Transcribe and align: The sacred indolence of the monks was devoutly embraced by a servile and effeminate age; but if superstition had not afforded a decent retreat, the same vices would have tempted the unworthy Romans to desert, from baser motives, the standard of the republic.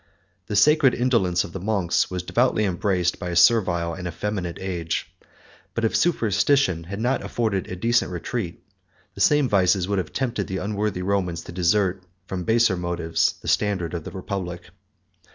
The 0.47 0.55
sacred 0.55 0.95
indolence 0.95 1.43
of 1.43 1.53
the 1.53 1.59
monks 1.59 2.09
was 2.09 2.23
devoutly 2.23 2.65
embraced 2.65 3.19
by 3.19 3.29
a 3.29 3.35
servile 3.35 3.93
and 3.93 4.07
effeminate 4.07 4.57
age; 4.59 5.13
but 5.75 5.85
if 5.85 5.95
superstition 5.95 6.85
had 6.85 6.99
not 6.99 7.21
afforded 7.23 7.67
a 7.67 7.75
decent 7.75 8.09
retreat, 8.11 8.63
the 9.13 9.21
same 9.21 9.47
vices 9.47 9.87
would 9.87 9.99
have 9.99 10.11
tempted 10.11 10.47
the 10.47 10.57
unworthy 10.57 11.03
Romans 11.03 11.43
to 11.43 11.51
desert, 11.51 12.01
from 12.25 12.45
baser 12.45 12.75
motives, 12.75 13.35
the 13.43 13.47
standard 13.47 13.93
of 13.93 14.03
the 14.03 14.09
republic. 14.09 14.71